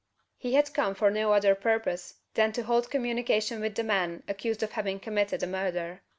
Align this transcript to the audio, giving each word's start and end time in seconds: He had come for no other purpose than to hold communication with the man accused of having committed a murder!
He 0.35 0.55
had 0.55 0.73
come 0.73 0.95
for 0.95 1.11
no 1.11 1.31
other 1.31 1.53
purpose 1.53 2.15
than 2.33 2.51
to 2.53 2.63
hold 2.63 2.89
communication 2.89 3.61
with 3.61 3.75
the 3.75 3.83
man 3.83 4.23
accused 4.27 4.63
of 4.63 4.71
having 4.71 4.99
committed 4.99 5.43
a 5.43 5.45
murder! 5.45 6.01